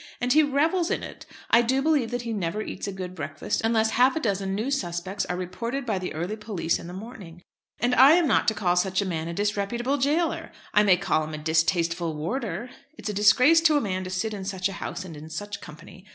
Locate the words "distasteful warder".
11.37-12.71